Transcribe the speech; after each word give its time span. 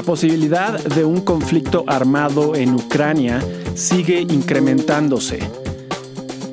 La 0.00 0.06
posibilidad 0.06 0.82
de 0.82 1.04
un 1.04 1.20
conflicto 1.20 1.84
armado 1.86 2.54
en 2.56 2.74
Ucrania 2.74 3.38
sigue 3.74 4.22
incrementándose. 4.22 5.40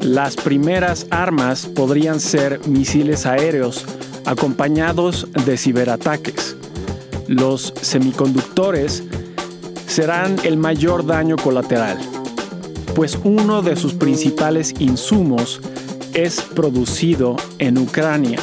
Las 0.01 0.35
primeras 0.35 1.07
armas 1.11 1.65
podrían 1.65 2.19
ser 2.19 2.59
misiles 2.67 3.25
aéreos 3.25 3.85
acompañados 4.25 5.29
de 5.45 5.57
ciberataques. 5.57 6.57
Los 7.29 7.73
semiconductores 7.81 9.03
serán 9.87 10.35
el 10.43 10.57
mayor 10.57 11.05
daño 11.05 11.37
colateral, 11.37 11.97
pues 12.95 13.17
uno 13.23 13.61
de 13.61 13.77
sus 13.77 13.93
principales 13.93 14.73
insumos 14.79 15.61
es 16.13 16.41
producido 16.41 17.37
en 17.59 17.77
Ucrania. 17.77 18.39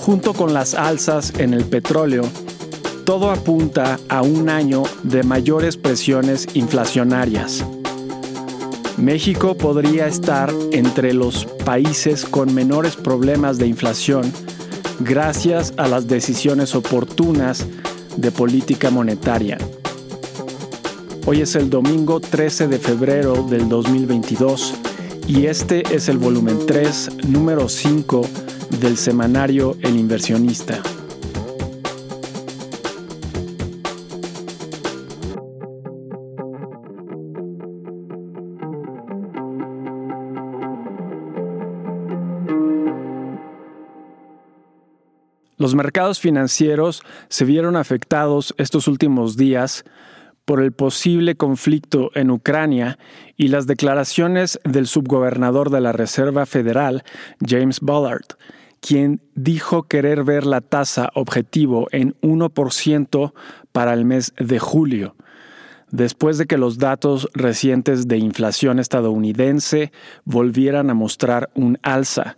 Junto 0.00 0.34
con 0.34 0.52
las 0.52 0.74
alzas 0.74 1.32
en 1.38 1.54
el 1.54 1.64
petróleo, 1.64 2.24
todo 3.04 3.30
apunta 3.30 4.00
a 4.08 4.22
un 4.22 4.48
año 4.48 4.82
de 5.02 5.22
mayores 5.22 5.76
presiones 5.76 6.46
inflacionarias. 6.54 7.64
México 8.96 9.56
podría 9.56 10.06
estar 10.06 10.50
entre 10.72 11.12
los 11.12 11.44
países 11.64 12.24
con 12.24 12.54
menores 12.54 12.96
problemas 12.96 13.58
de 13.58 13.66
inflación 13.66 14.32
gracias 15.00 15.74
a 15.76 15.86
las 15.86 16.06
decisiones 16.06 16.74
oportunas 16.74 17.66
de 18.16 18.30
política 18.30 18.90
monetaria. 18.90 19.58
Hoy 21.26 21.42
es 21.42 21.56
el 21.56 21.68
domingo 21.68 22.20
13 22.20 22.68
de 22.68 22.78
febrero 22.78 23.42
del 23.42 23.68
2022 23.68 24.74
y 25.26 25.46
este 25.46 25.82
es 25.94 26.08
el 26.08 26.18
volumen 26.18 26.58
3, 26.66 27.26
número 27.28 27.68
5 27.68 28.26
del 28.80 28.96
semanario 28.96 29.76
El 29.82 29.96
inversionista. 29.96 30.80
Los 45.56 45.74
mercados 45.74 46.18
financieros 46.18 47.02
se 47.28 47.44
vieron 47.44 47.76
afectados 47.76 48.54
estos 48.58 48.88
últimos 48.88 49.36
días 49.36 49.84
por 50.44 50.60
el 50.60 50.72
posible 50.72 51.36
conflicto 51.36 52.10
en 52.14 52.30
Ucrania 52.30 52.98
y 53.36 53.48
las 53.48 53.66
declaraciones 53.66 54.58
del 54.64 54.86
subgobernador 54.86 55.70
de 55.70 55.80
la 55.80 55.92
Reserva 55.92 56.44
Federal, 56.44 57.02
James 57.40 57.80
Bullard, 57.80 58.26
quien 58.80 59.22
dijo 59.34 59.84
querer 59.84 60.24
ver 60.24 60.44
la 60.44 60.60
tasa 60.60 61.10
objetivo 61.14 61.86
en 61.92 62.14
1% 62.20 63.32
para 63.72 63.94
el 63.94 64.04
mes 64.04 64.34
de 64.36 64.58
julio, 64.58 65.16
después 65.90 66.36
de 66.36 66.46
que 66.46 66.58
los 66.58 66.78
datos 66.78 67.28
recientes 67.32 68.06
de 68.08 68.18
inflación 68.18 68.78
estadounidense 68.78 69.92
volvieran 70.24 70.90
a 70.90 70.94
mostrar 70.94 71.50
un 71.54 71.78
alza, 71.82 72.36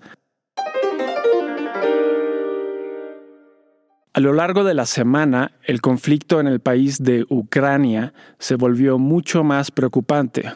A 4.17 4.21
lo 4.21 4.33
largo 4.33 4.65
de 4.65 4.73
la 4.73 4.87
semana, 4.87 5.53
el 5.63 5.83
conflicto 5.83 6.41
en 6.41 6.47
el 6.47 6.61
país 6.61 7.03
de 7.03 7.27
Ucrania 7.29 8.15
se 8.39 8.55
volvió 8.55 8.97
mucho 8.99 9.45
más 9.45 9.71
preocupante. 9.71 10.55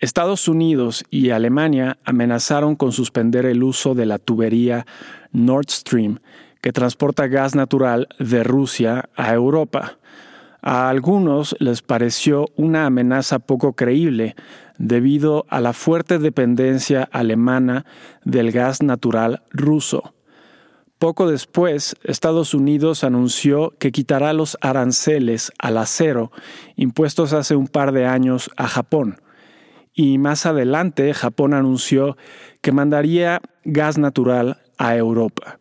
Estados 0.00 0.48
Unidos 0.48 1.02
y 1.08 1.30
Alemania 1.30 1.96
amenazaron 2.04 2.76
con 2.76 2.92
suspender 2.92 3.46
el 3.46 3.62
uso 3.62 3.94
de 3.94 4.04
la 4.04 4.18
tubería 4.18 4.84
Nord 5.32 5.70
Stream, 5.70 6.18
que 6.60 6.72
transporta 6.72 7.26
gas 7.26 7.54
natural 7.54 8.06
de 8.18 8.44
Rusia 8.44 9.08
a 9.16 9.32
Europa. 9.32 9.96
A 10.60 10.90
algunos 10.90 11.56
les 11.60 11.80
pareció 11.80 12.48
una 12.54 12.84
amenaza 12.84 13.38
poco 13.38 13.72
creíble 13.72 14.36
debido 14.76 15.46
a 15.48 15.62
la 15.62 15.72
fuerte 15.72 16.18
dependencia 16.18 17.08
alemana 17.10 17.86
del 18.24 18.52
gas 18.52 18.82
natural 18.82 19.42
ruso. 19.52 20.13
Poco 20.98 21.28
después, 21.28 21.96
Estados 22.04 22.54
Unidos 22.54 23.04
anunció 23.04 23.74
que 23.78 23.92
quitará 23.92 24.32
los 24.32 24.56
aranceles 24.60 25.52
al 25.58 25.78
acero 25.78 26.30
impuestos 26.76 27.32
hace 27.32 27.56
un 27.56 27.66
par 27.66 27.92
de 27.92 28.06
años 28.06 28.50
a 28.56 28.68
Japón. 28.68 29.20
Y 29.92 30.18
más 30.18 30.46
adelante, 30.46 31.12
Japón 31.14 31.54
anunció 31.54 32.16
que 32.62 32.72
mandaría 32.72 33.40
gas 33.64 33.98
natural 33.98 34.62
a 34.78 34.96
Europa. 34.96 35.58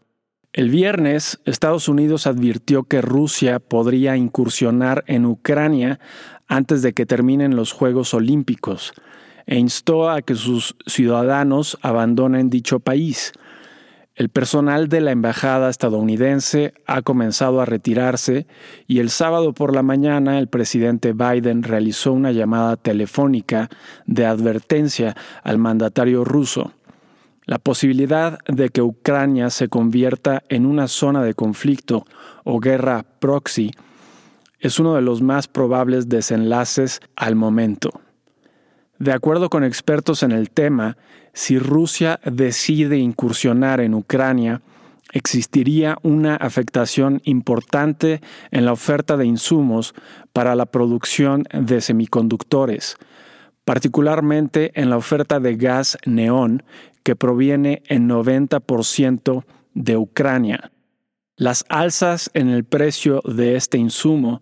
El 0.54 0.70
viernes, 0.70 1.40
Estados 1.46 1.90
Unidos 1.90 2.28
advirtió 2.28 2.84
que 2.84 3.02
Rusia 3.02 3.60
podría 3.60 4.16
incursionar 4.16 5.04
en 5.08 5.26
Ucrania 5.26 6.00
antes 6.48 6.84
de 6.84 6.94
que 6.94 7.08
terminen 7.08 7.56
los 7.56 7.72
Juegos 7.72 8.14
Olímpicos 8.14 8.94
e 9.46 9.58
instó 9.58 10.10
a 10.10 10.22
que 10.22 10.36
sus 10.36 10.76
ciudadanos 10.86 11.78
abandonen 11.82 12.50
dicho 12.50 12.80
país. 12.80 13.34
El 14.16 14.30
personal 14.30 14.90
de 14.90 15.02
la 15.02 15.12
embajada 15.12 15.72
estadounidense 15.72 16.76
ha 16.86 17.02
comenzado 17.02 17.62
a 17.62 17.66
retirarse 17.66 18.46
y 18.86 19.00
el 19.00 19.10
sábado 19.10 19.54
por 19.54 19.74
la 19.74 19.82
mañana 19.82 20.38
el 20.38 20.48
presidente 20.48 21.14
Biden 21.14 21.64
realizó 21.64 22.14
una 22.14 22.32
llamada 22.32 22.78
telefónica 22.78 23.70
de 24.06 24.28
advertencia 24.28 25.16
al 25.42 25.58
mandatario 25.58 26.24
ruso. 26.24 26.74
La 27.46 27.58
posibilidad 27.58 28.38
de 28.48 28.70
que 28.70 28.84
Ucrania 28.84 29.50
se 29.50 29.68
convierta 29.68 30.44
en 30.48 30.68
una 30.68 30.88
zona 30.88 31.24
de 31.24 31.34
conflicto 31.34 32.06
o 32.44 32.60
guerra 32.60 33.04
proxy 33.18 33.72
es 34.60 34.80
uno 34.80 34.94
de 34.94 35.02
los 35.02 35.24
más 35.24 35.48
probables 35.48 36.08
desenlaces 36.08 37.02
al 37.16 37.36
momento. 37.36 37.90
De 39.00 39.12
acuerdo 39.12 39.50
con 39.50 39.64
expertos 39.64 40.22
en 40.22 40.32
el 40.32 40.52
tema, 40.52 40.98
si 41.34 41.58
Rusia 41.58 42.20
decide 42.24 42.98
incursionar 42.98 43.82
en 43.82 43.96
Ucrania, 43.96 44.62
existiría 45.14 45.98
una 46.04 46.36
afectación 46.36 47.22
importante 47.24 48.22
en 48.52 48.66
la 48.66 48.74
oferta 48.74 49.18
de 49.18 49.26
insumos 49.26 49.94
para 50.32 50.56
la 50.56 50.66
producción 50.68 51.44
de 51.52 51.82
semiconductores, 51.82 52.98
particularmente 53.66 54.72
en 54.76 54.90
la 54.90 54.98
oferta 54.98 55.40
de 55.40 55.56
gas 55.56 55.98
neón 56.06 56.64
que 57.04 57.16
proviene 57.16 57.84
en 57.88 58.08
90% 58.10 59.44
de 59.74 59.98
Ucrania. 59.98 60.72
Las 61.36 61.66
alzas 61.70 62.30
en 62.34 62.50
el 62.50 62.64
precio 62.64 63.22
de 63.26 63.56
este 63.56 63.78
insumo 63.78 64.42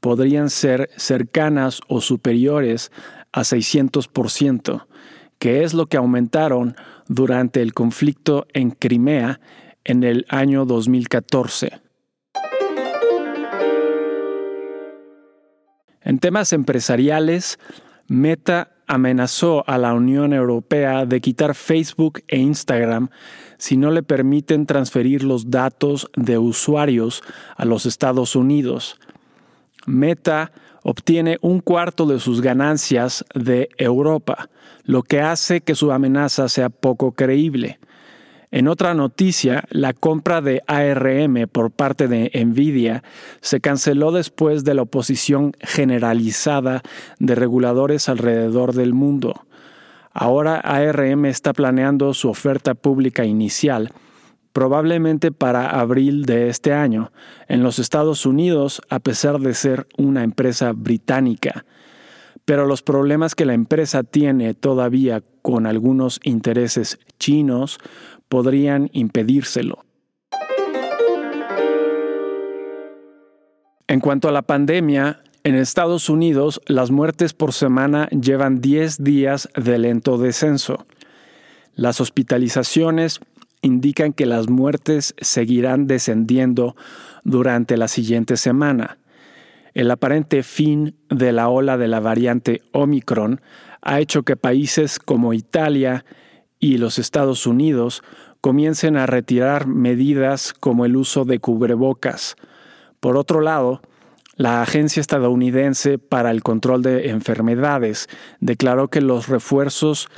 podrían 0.00 0.50
ser 0.50 0.90
cercanas 0.96 1.80
o 1.88 2.00
superiores 2.00 2.90
a 3.32 3.42
600%, 3.42 4.86
que 5.42 5.64
es 5.64 5.74
lo 5.74 5.86
que 5.86 5.96
aumentaron 5.96 6.76
durante 7.08 7.62
el 7.62 7.74
conflicto 7.74 8.46
en 8.52 8.70
Crimea 8.70 9.40
en 9.82 10.04
el 10.04 10.24
año 10.28 10.66
2014. 10.66 11.80
En 16.02 16.20
temas 16.20 16.52
empresariales, 16.52 17.58
Meta 18.06 18.70
amenazó 18.86 19.68
a 19.68 19.78
la 19.78 19.94
Unión 19.94 20.32
Europea 20.32 21.06
de 21.06 21.20
quitar 21.20 21.56
Facebook 21.56 22.22
e 22.28 22.38
Instagram 22.38 23.08
si 23.58 23.76
no 23.76 23.90
le 23.90 24.04
permiten 24.04 24.64
transferir 24.64 25.24
los 25.24 25.50
datos 25.50 26.08
de 26.14 26.38
usuarios 26.38 27.20
a 27.56 27.64
los 27.64 27.84
Estados 27.84 28.36
Unidos. 28.36 28.96
Meta 29.86 30.52
obtiene 30.82 31.38
un 31.40 31.60
cuarto 31.60 32.06
de 32.06 32.18
sus 32.20 32.40
ganancias 32.40 33.24
de 33.34 33.68
Europa, 33.78 34.48
lo 34.84 35.02
que 35.02 35.20
hace 35.20 35.60
que 35.60 35.74
su 35.74 35.92
amenaza 35.92 36.48
sea 36.48 36.68
poco 36.70 37.12
creíble. 37.12 37.78
En 38.50 38.68
otra 38.68 38.92
noticia, 38.92 39.64
la 39.70 39.94
compra 39.94 40.42
de 40.42 40.62
ARM 40.66 41.48
por 41.50 41.70
parte 41.70 42.06
de 42.06 42.30
Nvidia 42.44 43.02
se 43.40 43.60
canceló 43.60 44.12
después 44.12 44.62
de 44.62 44.74
la 44.74 44.82
oposición 44.82 45.52
generalizada 45.60 46.82
de 47.18 47.34
reguladores 47.34 48.10
alrededor 48.10 48.74
del 48.74 48.92
mundo. 48.92 49.46
Ahora 50.12 50.56
ARM 50.56 51.24
está 51.24 51.54
planeando 51.54 52.12
su 52.12 52.28
oferta 52.28 52.74
pública 52.74 53.24
inicial 53.24 53.92
probablemente 54.52 55.32
para 55.32 55.80
abril 55.80 56.24
de 56.24 56.48
este 56.48 56.72
año, 56.72 57.12
en 57.48 57.62
los 57.62 57.78
Estados 57.78 58.26
Unidos, 58.26 58.82
a 58.88 59.00
pesar 59.00 59.40
de 59.40 59.54
ser 59.54 59.86
una 59.96 60.24
empresa 60.24 60.72
británica. 60.72 61.64
Pero 62.44 62.66
los 62.66 62.82
problemas 62.82 63.34
que 63.34 63.46
la 63.46 63.54
empresa 63.54 64.02
tiene 64.02 64.54
todavía 64.54 65.22
con 65.42 65.66
algunos 65.66 66.20
intereses 66.24 66.98
chinos 67.18 67.78
podrían 68.28 68.90
impedírselo. 68.92 69.84
En 73.86 74.00
cuanto 74.00 74.28
a 74.28 74.32
la 74.32 74.42
pandemia, 74.42 75.20
en 75.44 75.54
Estados 75.54 76.08
Unidos 76.08 76.60
las 76.66 76.90
muertes 76.90 77.34
por 77.34 77.52
semana 77.52 78.08
llevan 78.08 78.60
10 78.60 79.04
días 79.04 79.48
de 79.54 79.78
lento 79.78 80.16
descenso. 80.16 80.86
Las 81.74 82.00
hospitalizaciones 82.00 83.20
indican 83.62 84.12
que 84.12 84.26
las 84.26 84.50
muertes 84.50 85.14
seguirán 85.20 85.86
descendiendo 85.86 86.76
durante 87.24 87.76
la 87.76 87.88
siguiente 87.88 88.36
semana. 88.36 88.98
el 89.74 89.90
aparente 89.90 90.42
fin 90.42 90.96
de 91.08 91.32
la 91.32 91.48
ola 91.48 91.78
de 91.78 91.88
la 91.88 91.98
variante 91.98 92.60
Omicron 92.72 93.40
ha 93.80 94.00
hecho 94.00 94.22
que 94.22 94.36
países 94.36 94.98
como 94.98 95.32
Italia 95.32 96.04
y 96.58 96.76
los 96.76 96.98
Estados 96.98 97.46
Unidos 97.46 98.02
comiencen 98.42 98.96
a 98.96 99.06
retirar 99.06 99.66
medidas 99.66 100.52
como 100.52 100.84
el 100.84 100.96
uso 100.96 101.24
de 101.24 101.38
cubrebocas. 101.38 102.36
Por 103.00 103.16
otro 103.16 103.40
lado, 103.40 103.80
la 104.36 104.62
Agencia 104.62 105.00
Estadounidense 105.00 105.98
para 105.98 106.30
el 106.30 106.42
Control 106.42 106.82
de 106.82 107.10
Enfermedades 107.10 108.08
declaró 108.40 108.88
que 108.88 109.00
los 109.00 109.28
refuerzos 109.28 110.08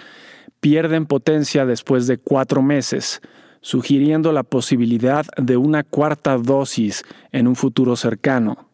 pierden 0.64 1.04
potencia 1.04 1.66
después 1.66 2.06
de 2.06 2.16
cuatro 2.16 2.62
meses, 2.62 3.20
sugiriendo 3.60 4.32
la 4.32 4.44
posibilidad 4.44 5.26
de 5.36 5.58
una 5.58 5.82
cuarta 5.84 6.38
dosis 6.38 7.04
en 7.32 7.46
un 7.46 7.54
futuro 7.54 7.96
cercano. 7.96 8.70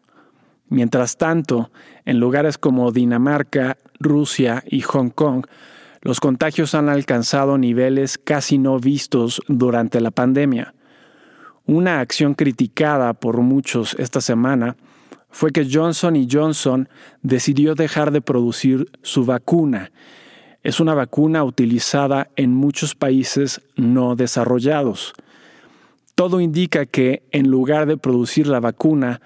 Mientras 0.69 1.17
tanto, 1.17 1.69
en 2.05 2.17
lugares 2.17 2.57
como 2.57 2.93
Dinamarca, 2.93 3.77
Rusia 3.99 4.63
y 4.65 4.79
Hong 4.79 5.09
Kong, 5.09 5.45
los 6.01 6.21
contagios 6.21 6.75
han 6.75 6.87
alcanzado 6.87 7.57
niveles 7.57 8.17
casi 8.17 8.57
no 8.57 8.79
vistos 8.79 9.41
durante 9.49 9.99
la 9.99 10.11
pandemia. 10.11 10.73
Una 11.65 11.99
acción 11.99 12.35
criticada 12.35 13.13
por 13.13 13.41
muchos 13.41 13.97
esta 13.99 14.21
semana 14.21 14.77
fue 15.29 15.51
que 15.51 15.67
Johnson 15.69 16.25
Johnson 16.31 16.87
decidió 17.21 17.75
dejar 17.75 18.11
de 18.11 18.21
producir 18.21 18.89
su 19.01 19.25
vacuna. 19.25 19.91
Es 20.63 20.79
una 20.79 20.93
vacuna 20.93 21.43
utilizada 21.43 22.29
en 22.35 22.53
muchos 22.53 22.93
países 22.93 23.61
no 23.75 24.15
desarrollados. 24.15 25.13
Todo 26.13 26.39
indica 26.39 26.85
que, 26.85 27.23
en 27.31 27.49
lugar 27.49 27.87
de 27.87 27.97
producir 27.97 28.45
la 28.45 28.59
vacuna, 28.59 29.21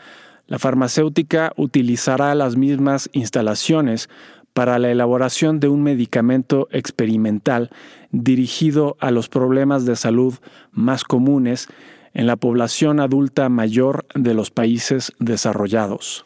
la 0.47 0.59
farmacéutica 0.59 1.51
utilizará 1.57 2.35
las 2.35 2.55
mismas 2.55 3.09
instalaciones 3.11 4.09
para 4.53 4.79
la 4.79 4.89
elaboración 4.89 5.59
de 5.59 5.67
un 5.67 5.83
medicamento 5.83 6.69
experimental 6.71 7.69
dirigido 8.11 8.95
a 9.01 9.11
los 9.11 9.27
problemas 9.27 9.85
de 9.85 9.97
salud 9.97 10.35
más 10.71 11.03
comunes 11.03 11.67
en 12.13 12.27
la 12.27 12.37
población 12.37 13.01
adulta 13.01 13.49
mayor 13.49 14.05
de 14.15 14.33
los 14.33 14.51
países 14.51 15.11
desarrollados. 15.19 16.23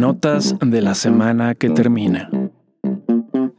Notas 0.00 0.56
de 0.62 0.80
la 0.80 0.94
semana 0.94 1.54
que 1.54 1.68
termina. 1.68 2.30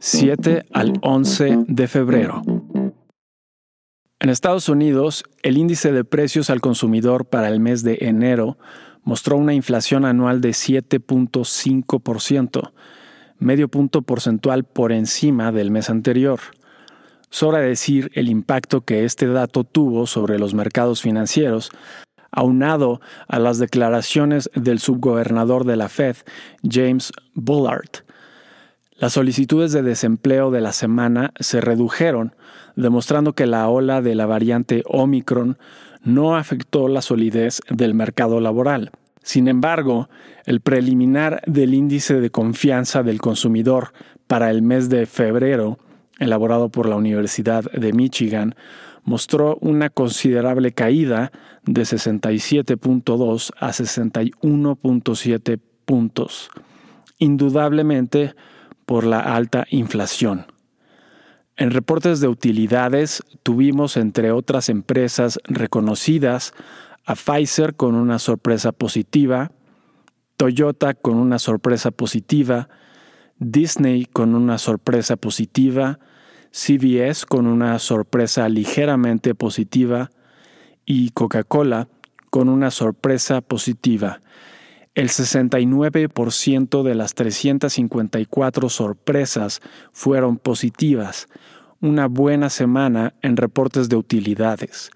7 0.00 0.64
al 0.72 0.94
11 1.00 1.66
de 1.68 1.86
febrero. 1.86 2.42
En 4.18 4.28
Estados 4.28 4.68
Unidos, 4.68 5.22
el 5.44 5.56
índice 5.56 5.92
de 5.92 6.02
precios 6.02 6.50
al 6.50 6.60
consumidor 6.60 7.26
para 7.26 7.46
el 7.46 7.60
mes 7.60 7.84
de 7.84 7.98
enero 8.00 8.58
mostró 9.04 9.36
una 9.36 9.54
inflación 9.54 10.04
anual 10.04 10.40
de 10.40 10.48
7.5%, 10.48 12.72
medio 13.38 13.68
punto 13.68 14.02
porcentual 14.02 14.64
por 14.64 14.90
encima 14.90 15.52
del 15.52 15.70
mes 15.70 15.90
anterior. 15.90 16.40
Sobra 17.30 17.60
decir 17.60 18.10
el 18.14 18.28
impacto 18.28 18.80
que 18.80 19.04
este 19.04 19.28
dato 19.28 19.62
tuvo 19.62 20.08
sobre 20.08 20.40
los 20.40 20.54
mercados 20.54 21.02
financieros, 21.02 21.70
aunado 22.32 23.00
a 23.28 23.38
las 23.38 23.58
declaraciones 23.58 24.50
del 24.54 24.80
subgobernador 24.80 25.64
de 25.64 25.76
la 25.76 25.88
Fed, 25.88 26.16
James 26.68 27.12
Bullard. 27.34 28.04
Las 28.96 29.12
solicitudes 29.12 29.72
de 29.72 29.82
desempleo 29.82 30.50
de 30.50 30.60
la 30.60 30.72
semana 30.72 31.32
se 31.38 31.60
redujeron, 31.60 32.34
demostrando 32.76 33.34
que 33.34 33.46
la 33.46 33.68
ola 33.68 34.00
de 34.00 34.14
la 34.14 34.26
variante 34.26 34.82
Omicron 34.86 35.58
no 36.02 36.36
afectó 36.36 36.88
la 36.88 37.02
solidez 37.02 37.60
del 37.68 37.94
mercado 37.94 38.40
laboral. 38.40 38.90
Sin 39.22 39.46
embargo, 39.48 40.08
el 40.46 40.60
preliminar 40.60 41.42
del 41.46 41.74
índice 41.74 42.20
de 42.20 42.30
confianza 42.30 43.02
del 43.02 43.20
consumidor 43.20 43.92
para 44.26 44.50
el 44.50 44.62
mes 44.62 44.88
de 44.88 45.06
febrero, 45.06 45.78
elaborado 46.18 46.70
por 46.70 46.88
la 46.88 46.96
Universidad 46.96 47.64
de 47.72 47.92
Michigan, 47.92 48.54
mostró 49.04 49.58
una 49.60 49.90
considerable 49.90 50.72
caída 50.72 51.32
de 51.64 51.82
67.2 51.82 53.52
a 53.58 53.68
61.7 53.68 55.60
puntos. 55.84 56.50
Indudablemente 57.18 58.34
por 58.84 59.04
la 59.04 59.20
alta 59.20 59.66
inflación. 59.70 60.46
En 61.56 61.70
reportes 61.70 62.20
de 62.20 62.28
utilidades 62.28 63.22
tuvimos, 63.42 63.96
entre 63.96 64.32
otras 64.32 64.68
empresas 64.68 65.38
reconocidas, 65.44 66.54
a 67.04 67.14
Pfizer 67.14 67.74
con 67.74 67.94
una 67.94 68.18
sorpresa 68.18 68.72
positiva, 68.72 69.52
Toyota 70.36 70.94
con 70.94 71.16
una 71.16 71.38
sorpresa 71.38 71.90
positiva, 71.90 72.68
Disney 73.38 74.06
con 74.06 74.34
una 74.34 74.58
sorpresa 74.58 75.16
positiva, 75.16 75.98
CVS 76.52 77.26
con 77.26 77.46
una 77.46 77.78
sorpresa 77.78 78.48
ligeramente 78.48 79.34
positiva 79.34 80.10
y 80.84 81.10
Coca-Cola 81.10 81.88
con 82.30 82.48
una 82.48 82.70
sorpresa 82.70 83.40
positiva. 83.40 84.20
El 84.94 85.08
69% 85.08 86.82
de 86.82 86.94
las 86.94 87.14
354 87.14 88.68
sorpresas 88.68 89.60
fueron 89.92 90.36
positivas, 90.36 91.28
una 91.80 92.06
buena 92.06 92.50
semana 92.50 93.14
en 93.22 93.38
reportes 93.38 93.88
de 93.88 93.96
utilidades. 93.96 94.90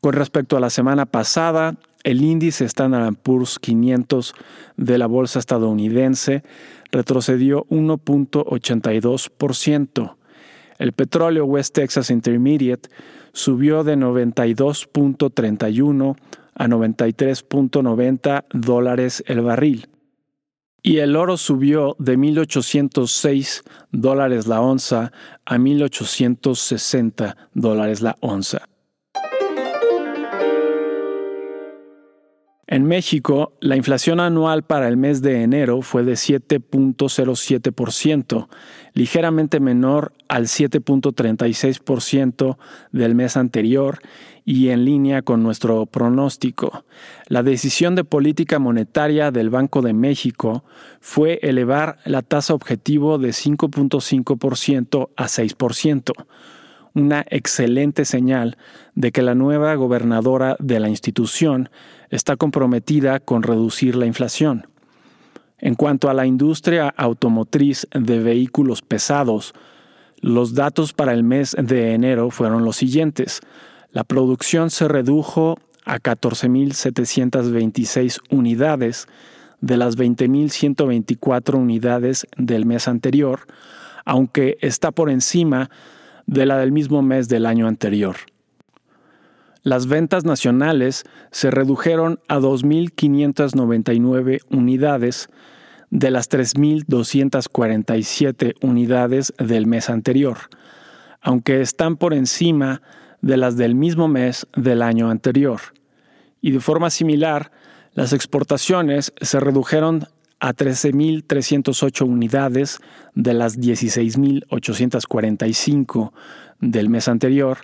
Con 0.00 0.12
respecto 0.12 0.56
a 0.56 0.60
la 0.60 0.70
semana 0.70 1.06
pasada, 1.06 1.76
el 2.04 2.22
índice 2.22 2.64
Standard 2.64 3.16
Poor's 3.16 3.58
500 3.58 4.34
de 4.76 4.98
la 4.98 5.06
bolsa 5.06 5.38
estadounidense 5.38 6.42
retrocedió 6.90 7.66
1.82%. 7.70 10.16
El 10.78 10.92
petróleo 10.92 11.44
West 11.44 11.74
Texas 11.74 12.10
Intermediate 12.10 12.88
subió 13.32 13.84
de 13.84 13.96
92.31 13.96 16.16
a 16.54 16.66
93.90 16.66 18.44
dólares 18.52 19.24
el 19.26 19.40
barril. 19.40 19.88
Y 20.82 20.98
el 20.98 21.16
oro 21.16 21.36
subió 21.36 21.96
de 21.98 22.16
1.806 22.16 23.64
dólares 23.90 24.46
la 24.46 24.60
onza 24.60 25.10
a 25.44 25.58
1.860 25.58 27.34
dólares 27.54 28.00
la 28.00 28.16
onza. 28.20 28.68
En 32.70 32.84
México, 32.84 33.54
la 33.60 33.76
inflación 33.76 34.20
anual 34.20 34.62
para 34.62 34.88
el 34.88 34.98
mes 34.98 35.22
de 35.22 35.42
enero 35.42 35.80
fue 35.80 36.04
de 36.04 36.12
7.07%, 36.12 38.46
ligeramente 38.92 39.58
menor 39.58 40.12
al 40.28 40.48
7.36% 40.48 42.58
del 42.92 43.14
mes 43.14 43.38
anterior 43.38 44.00
y 44.44 44.68
en 44.68 44.84
línea 44.84 45.22
con 45.22 45.42
nuestro 45.42 45.86
pronóstico. 45.86 46.84
La 47.28 47.42
decisión 47.42 47.94
de 47.94 48.04
política 48.04 48.58
monetaria 48.58 49.30
del 49.30 49.48
Banco 49.48 49.80
de 49.80 49.94
México 49.94 50.62
fue 51.00 51.38
elevar 51.40 51.96
la 52.04 52.20
tasa 52.20 52.52
objetivo 52.52 53.16
de 53.16 53.30
5.5% 53.30 55.08
a 55.16 55.24
6% 55.24 56.12
una 56.94 57.24
excelente 57.28 58.04
señal 58.04 58.56
de 58.94 59.12
que 59.12 59.22
la 59.22 59.34
nueva 59.34 59.74
gobernadora 59.76 60.56
de 60.58 60.80
la 60.80 60.88
institución 60.88 61.70
está 62.10 62.36
comprometida 62.36 63.20
con 63.20 63.42
reducir 63.42 63.96
la 63.96 64.06
inflación. 64.06 64.66
En 65.58 65.74
cuanto 65.74 66.08
a 66.08 66.14
la 66.14 66.24
industria 66.26 66.88
automotriz 66.96 67.86
de 67.92 68.20
vehículos 68.20 68.80
pesados, 68.82 69.52
los 70.20 70.54
datos 70.54 70.92
para 70.92 71.12
el 71.12 71.24
mes 71.24 71.56
de 71.58 71.94
enero 71.94 72.30
fueron 72.30 72.64
los 72.64 72.76
siguientes. 72.76 73.40
La 73.92 74.04
producción 74.04 74.70
se 74.70 74.86
redujo 74.88 75.58
a 75.84 75.98
14.726 75.98 78.20
unidades 78.30 79.08
de 79.60 79.76
las 79.76 79.96
20.124 79.96 81.54
unidades 81.54 82.26
del 82.36 82.66
mes 82.66 82.88
anterior, 82.88 83.46
aunque 84.04 84.58
está 84.60 84.90
por 84.92 85.10
encima 85.10 85.70
de 86.26 86.46
la 86.46 86.58
del 86.58 86.70
mismo 86.72 87.02
mes 87.02 87.28
del 87.28 87.46
año 87.46 87.66
anterior. 87.66 88.16
Las 89.62 89.86
ventas 89.86 90.24
nacionales 90.24 91.04
se 91.30 91.50
redujeron 91.50 92.20
a 92.28 92.38
2.599 92.38 94.40
unidades 94.50 95.28
de 95.90 96.10
las 96.10 96.30
3.247 96.30 98.54
unidades 98.62 99.34
del 99.38 99.66
mes 99.66 99.90
anterior, 99.90 100.38
aunque 101.20 101.60
están 101.60 101.96
por 101.96 102.14
encima 102.14 102.80
de 103.20 103.36
las 103.36 103.56
del 103.56 103.74
mismo 103.74 104.06
mes 104.08 104.46
del 104.54 104.80
año 104.82 105.10
anterior. 105.10 105.60
Y 106.40 106.52
de 106.52 106.60
forma 106.60 106.88
similar, 106.90 107.50
las 107.94 108.12
exportaciones 108.12 109.12
se 109.20 109.40
redujeron 109.40 110.06
a 110.40 110.54
13.308 110.54 112.06
unidades 112.06 112.78
de 113.14 113.34
las 113.34 113.58
16.845 113.58 116.12
del 116.60 116.90
mes 116.90 117.08
anterior, 117.08 117.58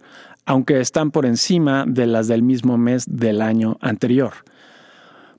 aunque 0.47 0.81
están 0.81 1.11
por 1.11 1.27
encima 1.27 1.85
de 1.87 2.07
las 2.07 2.29
del 2.29 2.43
mismo 2.43 2.77
mes 2.79 3.05
del 3.09 3.43
año 3.43 3.79
anterior. 3.81 4.33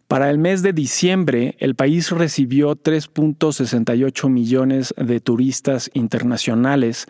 Para 0.08 0.30
el 0.30 0.38
mes 0.38 0.62
de 0.62 0.72
diciembre, 0.72 1.56
el 1.60 1.76
país 1.76 2.12
recibió 2.12 2.76
3.68 2.76 4.30
millones 4.30 4.94
de 4.98 5.20
turistas 5.20 5.90
internacionales, 5.94 7.08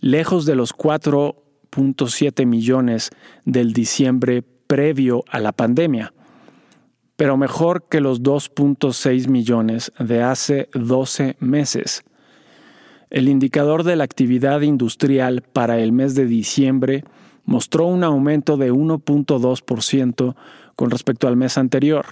lejos 0.00 0.44
de 0.44 0.54
los 0.54 0.74
4.7 0.74 2.44
millones 2.44 3.10
del 3.46 3.72
diciembre 3.72 4.42
previo 4.66 5.24
a 5.30 5.40
la 5.40 5.52
pandemia, 5.52 6.12
pero 7.16 7.36
mejor 7.36 7.88
que 7.88 8.00
los 8.00 8.22
2.6 8.22 9.28
millones 9.28 9.90
de 9.98 10.22
hace 10.22 10.68
12 10.74 11.36
meses. 11.40 12.04
El 13.10 13.28
indicador 13.28 13.82
de 13.82 13.96
la 13.96 14.04
actividad 14.04 14.60
industrial 14.60 15.42
para 15.42 15.80
el 15.80 15.90
mes 15.90 16.14
de 16.14 16.26
diciembre 16.26 17.02
mostró 17.44 17.86
un 17.86 18.04
aumento 18.04 18.56
de 18.56 18.72
1.2% 18.72 20.36
con 20.76 20.90
respecto 20.90 21.26
al 21.26 21.36
mes 21.36 21.58
anterior. 21.58 22.06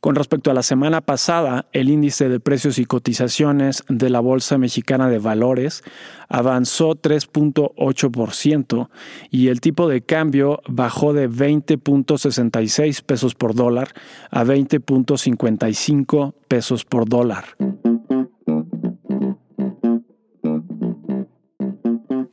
Con 0.00 0.14
respecto 0.14 0.50
a 0.50 0.54
la 0.54 0.62
semana 0.62 1.02
pasada, 1.02 1.66
el 1.74 1.90
índice 1.90 2.30
de 2.30 2.40
precios 2.40 2.78
y 2.78 2.86
cotizaciones 2.86 3.84
de 3.90 4.08
la 4.08 4.20
Bolsa 4.20 4.56
Mexicana 4.56 5.10
de 5.10 5.18
Valores 5.18 5.84
avanzó 6.30 6.92
3.8% 6.96 8.88
y 9.30 9.48
el 9.48 9.60
tipo 9.60 9.86
de 9.86 10.00
cambio 10.00 10.62
bajó 10.66 11.12
de 11.12 11.28
20.66 11.28 13.02
pesos 13.02 13.34
por 13.34 13.54
dólar 13.54 13.92
a 14.30 14.42
20.55 14.44 16.32
pesos 16.48 16.86
por 16.86 17.06
dólar. 17.06 17.44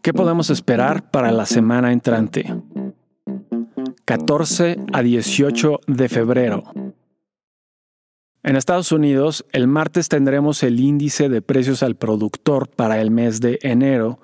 ¿Qué 0.07 0.13
podemos 0.13 0.49
esperar 0.49 1.11
para 1.11 1.33
la 1.33 1.45
semana 1.45 1.91
entrante? 1.91 2.45
14 4.05 4.77
a 4.93 5.03
18 5.03 5.81
de 5.85 6.07
febrero. 6.07 6.63
En 8.41 8.55
Estados 8.55 8.93
Unidos, 8.93 9.45
el 9.51 9.67
martes 9.67 10.07
tendremos 10.07 10.63
el 10.63 10.79
índice 10.79 11.27
de 11.27 11.41
precios 11.41 11.83
al 11.83 11.95
productor 11.95 12.69
para 12.69 13.01
el 13.01 13.11
mes 13.11 13.41
de 13.41 13.59
enero. 13.63 14.21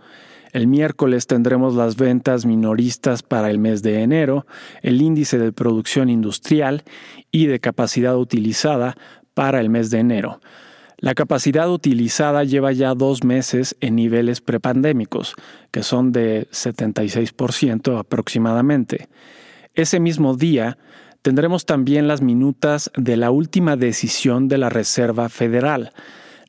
El 0.53 0.67
miércoles 0.67 1.27
tendremos 1.27 1.75
las 1.75 1.97
ventas 1.97 2.45
minoristas 2.45 3.21
para 3.21 3.49
el 3.49 3.59
mes 3.59 3.83
de 3.83 4.03
enero, 4.03 4.45
el 4.83 5.01
índice 5.01 5.37
de 5.37 5.51
producción 5.51 6.09
industrial 6.09 6.85
y 7.29 7.47
de 7.47 7.59
capacidad 7.59 8.17
utilizada 8.17 8.95
para 9.33 9.59
el 9.59 9.69
mes 9.69 9.89
de 9.89 9.99
enero. 9.99 10.39
La 11.03 11.15
capacidad 11.15 11.69
utilizada 11.69 12.45
lleva 12.45 12.71
ya 12.71 12.93
dos 12.93 13.25
meses 13.25 13.75
en 13.81 13.97
niveles 13.97 14.39
prepandémicos, 14.39 15.35
que 15.69 15.83
son 15.83 16.13
de 16.13 16.47
76% 16.51 17.99
aproximadamente. 17.99 19.09
Ese 19.73 19.99
mismo 19.99 20.37
día 20.37 20.77
tendremos 21.21 21.65
también 21.65 22.07
las 22.07 22.21
minutas 22.21 22.89
de 22.95 23.17
la 23.17 23.31
última 23.31 23.75
decisión 23.75 24.47
de 24.47 24.57
la 24.57 24.69
Reserva 24.69 25.27
Federal. 25.27 25.91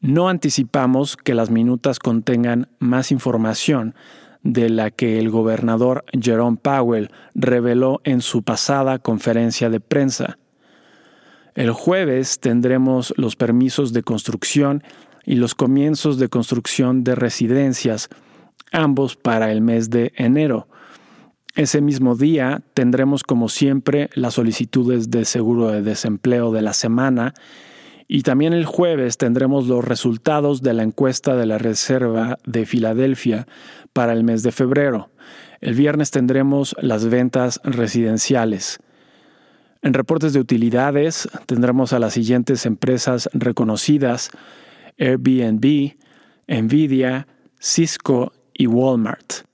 No 0.01 0.29
anticipamos 0.29 1.17
que 1.17 1.35
las 1.35 1.51
minutas 1.51 1.99
contengan 1.99 2.69
más 2.79 3.11
información 3.11 3.97
de 4.45 4.71
la 4.71 4.93
que 4.93 5.19
el 5.19 5.31
gobernador 5.31 6.05
Jerome 6.13 6.59
Powell 6.63 7.11
reveló 7.35 8.01
en 8.05 8.21
su 8.21 8.45
pasada 8.45 9.01
conferencia 9.01 9.69
de 9.69 9.81
prensa. 9.81 10.39
El 11.55 11.71
jueves 11.71 12.41
tendremos 12.41 13.15
los 13.17 13.37
permisos 13.37 13.93
de 13.93 14.03
construcción 14.03 14.83
y 15.25 15.37
los 15.37 15.55
comienzos 15.55 16.19
de 16.19 16.29
construcción 16.29 17.05
de 17.05 17.15
residencias, 17.15 18.09
ambos 18.73 19.15
para 19.17 19.53
el 19.53 19.61
mes 19.61 19.89
de 19.89 20.13
enero. 20.17 20.67
Ese 21.55 21.81
mismo 21.81 22.17
día 22.17 22.63
tendremos 22.75 23.23
como 23.23 23.49
siempre 23.49 24.11
las 24.15 24.35
solicitudes 24.35 25.11
de 25.13 25.25
seguro 25.25 25.69
de 25.69 25.83
desempleo 25.83 26.51
de 26.51 26.63
la 26.63 26.73
semana 26.73 27.35
y 28.09 28.23
también 28.23 28.53
el 28.53 28.67
jueves 28.67 29.17
tendremos 29.17 29.69
los 29.69 29.85
resultados 29.85 30.61
de 30.61 30.75
la 30.75 30.83
encuesta 30.83 31.37
de 31.37 31.47
la 31.47 31.59
Reserva 31.59 32.39
de 32.45 32.67
Filadelfia 32.67 33.47
para 33.93 34.13
el 34.13 34.25
mes 34.25 34.43
de 34.43 34.51
febrero. 34.51 35.11
El 35.61 35.75
viernes 35.75 36.11
tendremos 36.11 36.75
las 36.81 37.07
ventas 37.07 37.61
residenciales. 37.63 38.81
En 39.85 39.93
reportes 39.93 40.33
de 40.33 40.41
utilidades 40.41 41.29
tendremos 41.45 41.93
a 41.93 41.99
las 41.99 42.15
siguientes 42.15 42.65
empresas 42.65 43.29
reconocidas, 43.35 44.31
Airbnb, 44.99 45.93
Nvidia, 46.49 47.29
Cisco 47.61 48.33
y 48.55 48.67
Walmart. 48.67 49.45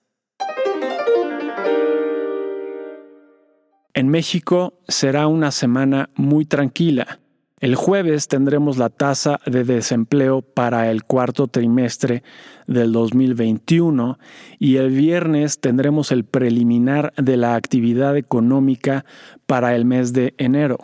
En 3.93 4.09
México 4.09 4.79
será 4.87 5.27
una 5.27 5.51
semana 5.51 6.11
muy 6.15 6.45
tranquila. 6.45 7.19
El 7.61 7.75
jueves 7.75 8.27
tendremos 8.27 8.79
la 8.79 8.89
tasa 8.89 9.39
de 9.45 9.65
desempleo 9.65 10.41
para 10.41 10.91
el 10.91 11.05
cuarto 11.05 11.47
trimestre 11.47 12.23
del 12.67 12.91
2021 12.91 14.19
y 14.59 14.77
el 14.77 14.89
viernes 14.89 15.61
tendremos 15.61 16.11
el 16.11 16.25
preliminar 16.25 17.13
de 17.19 17.37
la 17.37 17.57
actividad 17.57 18.17
económica 18.17 19.05
para 19.45 19.77
el 19.77 19.85
mes 19.85 20.15
de 20.15 20.33
enero. 20.39 20.79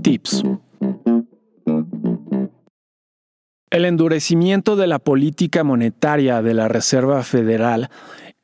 Tips. 0.00 0.44
El 3.68 3.84
endurecimiento 3.84 4.76
de 4.76 4.86
la 4.86 4.98
política 4.98 5.62
monetaria 5.62 6.40
de 6.40 6.54
la 6.54 6.68
Reserva 6.68 7.22
Federal 7.22 7.90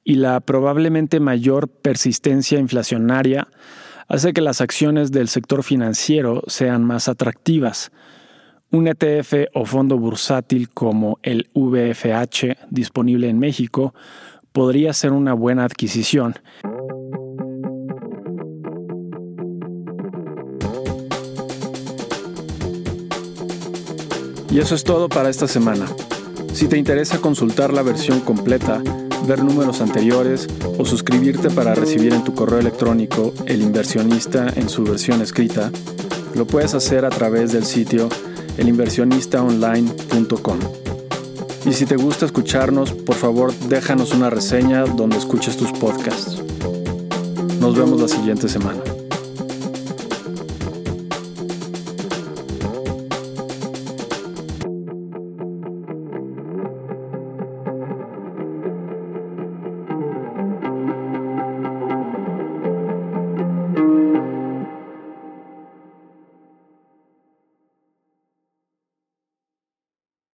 y 0.04 0.14
la 0.14 0.40
probablemente 0.40 1.21
mayor 1.21 1.69
persistencia 1.69 2.59
inflacionaria 2.59 3.49
hace 4.09 4.33
que 4.33 4.40
las 4.40 4.61
acciones 4.61 5.12
del 5.12 5.28
sector 5.28 5.62
financiero 5.62 6.42
sean 6.47 6.85
más 6.85 7.09
atractivas. 7.09 7.92
Un 8.73 8.88
ETF 8.88 9.49
o 9.54 9.64
fondo 9.64 9.99
bursátil 9.99 10.71
como 10.71 11.19
el 11.23 11.49
VFH 11.54 12.57
disponible 12.71 13.28
en 13.28 13.38
México 13.38 13.95
podría 14.52 14.92
ser 14.92 15.12
una 15.12 15.33
buena 15.33 15.64
adquisición. 15.64 16.35
Y 24.50 24.59
eso 24.59 24.75
es 24.75 24.83
todo 24.83 25.09
para 25.09 25.28
esta 25.28 25.47
semana. 25.47 25.87
Si 26.52 26.66
te 26.66 26.76
interesa 26.76 27.21
consultar 27.21 27.73
la 27.73 27.83
versión 27.83 28.19
completa, 28.21 28.83
ver 29.26 29.42
números 29.42 29.80
anteriores 29.80 30.46
o 30.78 30.84
suscribirte 30.84 31.48
para 31.50 31.74
recibir 31.74 32.12
en 32.12 32.22
tu 32.24 32.34
correo 32.34 32.58
electrónico 32.58 33.32
El 33.46 33.62
inversionista 33.62 34.52
en 34.56 34.68
su 34.68 34.82
versión 34.84 35.22
escrita, 35.22 35.70
lo 36.34 36.46
puedes 36.46 36.74
hacer 36.74 37.04
a 37.04 37.10
través 37.10 37.52
del 37.52 37.64
sitio 37.64 38.08
elinversionistaonline.com. 38.58 40.58
Y 41.66 41.72
si 41.72 41.86
te 41.86 41.96
gusta 41.96 42.26
escucharnos, 42.26 42.92
por 42.92 43.16
favor 43.16 43.52
déjanos 43.68 44.12
una 44.12 44.30
reseña 44.30 44.84
donde 44.84 45.18
escuches 45.18 45.56
tus 45.56 45.72
podcasts. 45.72 46.42
Nos 47.60 47.76
vemos 47.76 48.00
la 48.00 48.08
siguiente 48.08 48.48
semana. 48.48 48.80